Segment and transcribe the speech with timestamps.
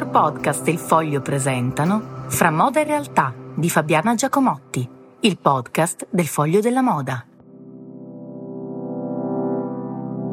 [0.00, 4.88] Editor Podcast e Il Foglio presentano Fra moda e realtà di Fabiana Giacomotti,
[5.20, 7.22] il podcast del Foglio della Moda.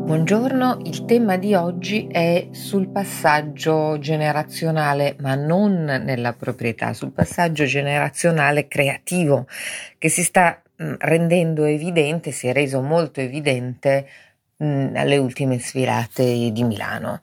[0.05, 7.65] Buongiorno, il tema di oggi è sul passaggio generazionale, ma non nella proprietà, sul passaggio
[7.65, 9.47] generazionale creativo
[9.97, 14.07] che si sta mm, rendendo evidente, si è reso molto evidente
[14.55, 17.21] mh, mm, alle ultime sfilate di Milano.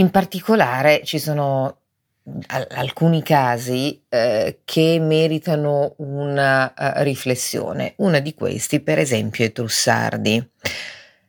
[0.00, 1.76] In particolare ci sono
[2.70, 7.92] alcuni casi eh, che meritano una uh, riflessione.
[7.96, 10.50] Una di questi, per esempio, è Trussardi.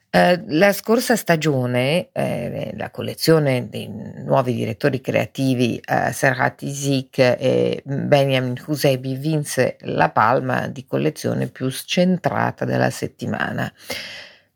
[0.09, 7.81] Eh, la scorsa stagione, eh, la collezione dei nuovi direttori creativi eh, Serhat Izik e
[7.83, 13.69] Benjamin Husebi vinse la palma di collezione più scentrata della settimana.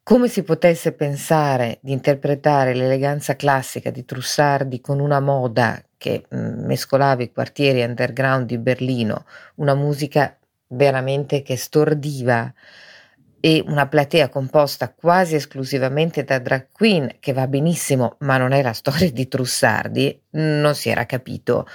[0.08, 6.64] Come si potesse pensare di interpretare l'eleganza classica di Trussardi con una moda che mh,
[6.64, 12.54] mescolava i quartieri underground di Berlino, una musica veramente che stordiva
[13.40, 18.62] e una platea composta quasi esclusivamente da drag queen, che va benissimo, ma non è
[18.62, 21.66] la storia di Trussardi, non si era capito.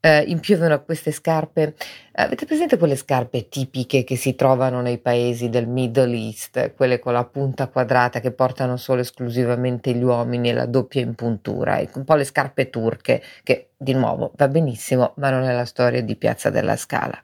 [0.00, 1.74] In più avevano queste scarpe,
[2.12, 7.12] avete presente quelle scarpe tipiche che si trovano nei paesi del Middle East, quelle con
[7.12, 12.14] la punta quadrata che portano solo esclusivamente gli uomini e la doppia impuntura, un po'
[12.14, 16.48] le scarpe turche, che di nuovo va benissimo, ma non è la storia di Piazza
[16.48, 17.20] della Scala.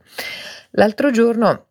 [0.72, 1.66] L'altro giorno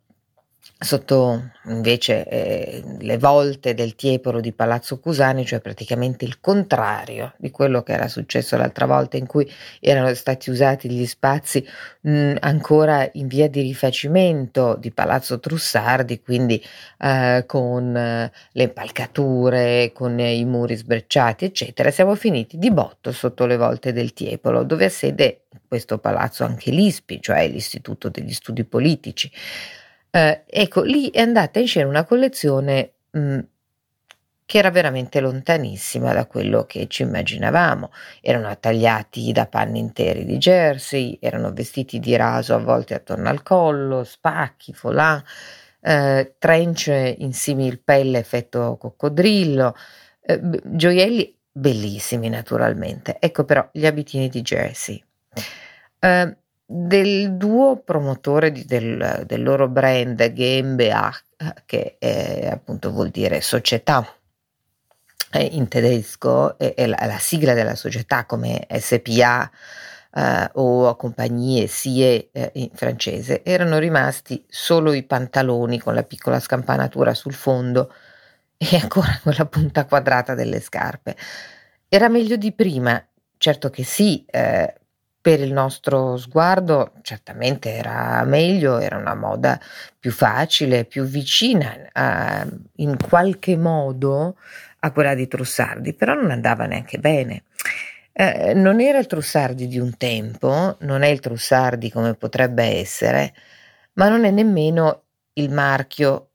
[0.84, 7.52] sotto invece eh, le volte del Tiepolo di Palazzo Cusani, cioè praticamente il contrario di
[7.52, 11.66] quello che era successo l'altra volta in cui erano stati usati gli spazi
[12.02, 16.62] mh, ancora in via di rifacimento di Palazzo Trussardi, quindi
[17.00, 21.92] eh, con eh, le impalcature, con i muri sbrecciati, eccetera.
[21.92, 26.72] Siamo finiti di botto sotto le volte del Tiepolo, dove ha sede questo palazzo anche
[26.72, 29.32] l'ISPI, cioè l'Istituto degli Studi Politici.
[30.16, 33.40] Eh, ecco, lì è andata in scena una collezione mh, mm,
[34.46, 37.92] che era veramente lontanissima da quello che ci immaginavamo.
[38.22, 44.04] Erano tagliati da panni interi di jersey, erano vestiti di raso avvolti attorno al collo,
[44.04, 45.24] spacchi, foulard,
[45.82, 49.76] eh, trench in simil pelle effetto coccodrillo,
[50.22, 53.18] eh, gioielli bellissimi naturalmente.
[53.20, 55.04] Ecco però gli abitini di jersey.
[56.00, 61.24] Eh, del duo promotore di, del, del, loro brand GmbH,
[61.66, 64.08] che è, appunto vuol dire società
[65.40, 69.50] in tedesco, è, è la, la, sigla della società come SPA
[70.14, 76.40] eh, o compagnie SIE eh, in francese, erano rimasti solo i pantaloni con la piccola
[76.40, 77.92] scampanatura sul fondo
[78.58, 81.16] e ancora quella punta quadrata delle scarpe.
[81.88, 83.04] Era meglio di prima,
[83.38, 84.74] certo che sì, eh,
[85.24, 89.58] per il nostro sguardo certamente era meglio, era una moda
[89.98, 92.46] più facile, più vicina a,
[92.76, 94.36] in qualche modo
[94.80, 97.44] a quella di Trussardi, però non andava neanche bene.
[98.12, 103.34] Eh, non era il Trussardi di un tempo, non è il Trussardi come potrebbe essere,
[103.94, 105.04] ma non è nemmeno
[105.36, 106.32] il marchio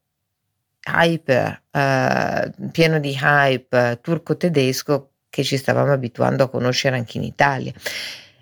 [0.90, 7.74] hyper, eh, pieno di hype turco-tedesco che ci stavamo abituando a conoscere anche in Italia.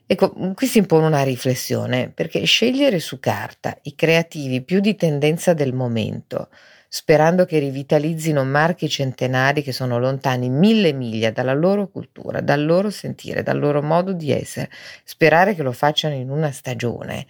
[0.09, 5.53] Ecco, qui si impone una riflessione, perché scegliere su carta i creativi più di tendenza
[5.53, 6.49] del momento,
[6.89, 12.91] sperando che rivitalizzino marchi centenari che sono lontani mille miglia dalla loro cultura, dal loro
[12.91, 14.71] sentire, dal loro modo di essere,
[15.03, 17.27] sperare che lo facciano in una stagione,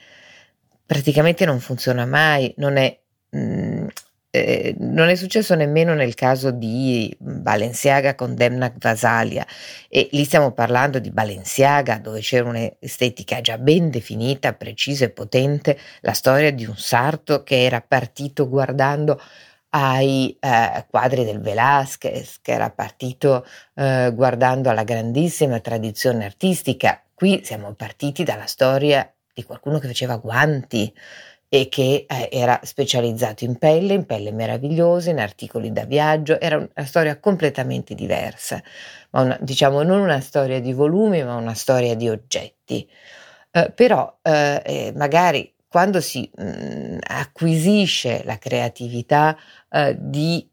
[0.85, 2.99] praticamente non funziona mai, non è...
[4.37, 9.47] Eh, non è successo nemmeno nel caso di Balenciaga con Demna Vasalia
[9.89, 15.79] e lì stiamo parlando di Balenciaga dove c'era un'estetica già ben definita, precisa e potente,
[16.03, 19.19] la storia di un sarto che era partito guardando
[19.71, 27.03] ai eh, quadri del Velázquez, che era partito eh, guardando alla grandissima tradizione artistica.
[27.15, 30.93] Qui siamo partiti dalla storia di qualcuno che faceva guanti,
[31.61, 36.57] e che eh, era specializzato in pelle, in pelle meravigliose, in articoli da viaggio, era
[36.57, 38.63] una storia completamente diversa,
[39.11, 42.87] ma una, diciamo non una storia di volumi, ma una storia di oggetti.
[43.51, 49.35] Eh, però eh, eh magari quando si mh, mm, acquisisce la creatività
[49.71, 50.47] eh, di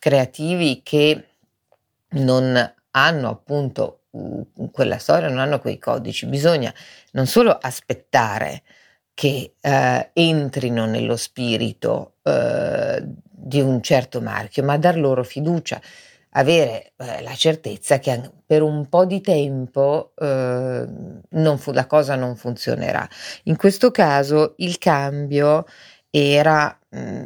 [0.00, 1.28] creativi che
[2.14, 6.72] non hanno appunto uh, quella storia, non hanno quei codici, bisogna
[7.12, 8.62] non solo aspettare,
[9.14, 15.80] che eh, entrino nello spirito eh, di un certo marchio, ma dar loro fiducia.
[16.36, 20.86] avere eh, la certezza che per un po' di tempo eh,
[21.56, 23.08] fu- la cosa non funzionerà.
[23.44, 25.64] In questo caso il cambio
[26.10, 27.24] era mh,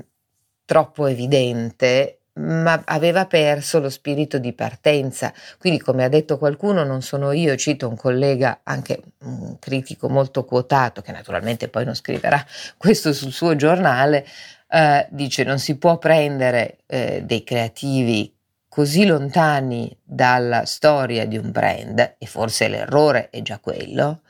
[0.65, 5.33] troppo evidente ma aveva perso lo spirito di partenza.
[5.59, 10.45] Quindi, come ha detto qualcuno, non sono io, cito un collega, anche un critico molto
[10.45, 12.45] quotato, che naturalmente poi non scriverà
[12.77, 14.27] questo sul suo giornale,
[14.71, 18.33] eh, dice non si può prendere eh, dei creativi
[18.69, 24.21] così lontani dalla storia di un brand, e forse l'errore è già quello,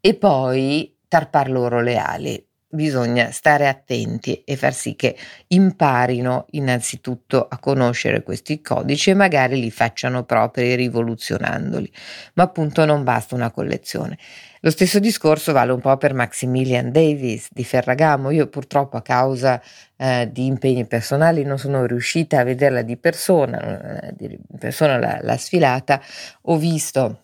[0.00, 5.16] e poi tarpar loro le ali bisogna stare attenti e far sì che
[5.48, 11.90] imparino innanzitutto a conoscere questi codici e magari li facciano propri rivoluzionandoli,
[12.34, 14.18] ma appunto non basta una collezione.
[14.60, 18.30] Lo stesso discorso vale un po' per Maximilian Davis di Ferragamo.
[18.30, 19.62] Io purtroppo a causa
[19.96, 25.20] eh, di impegni personali non sono riuscita a vederla di persona, eh, di persona la,
[25.22, 26.02] la sfilata,
[26.42, 27.22] ho visto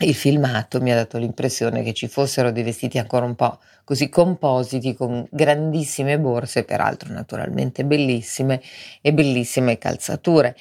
[0.00, 4.08] il filmato mi ha dato l'impressione che ci fossero dei vestiti ancora un po' così
[4.08, 8.60] compositi con grandissime borse, peraltro naturalmente bellissime
[9.00, 10.56] e bellissime calzature.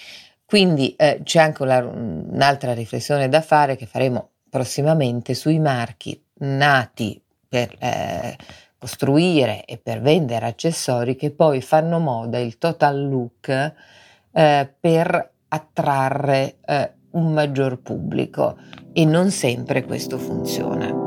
[0.46, 7.22] Quindi eh, c'è anche una, un'altra riflessione da fare che faremo prossimamente sui marchi nati
[7.48, 8.38] per eh,
[8.78, 13.74] costruire e per vendere accessori che poi fanno moda il total look
[14.32, 18.58] eh, per attrarre eh, un maggior pubblico
[18.94, 21.05] e non sempre questo funziona.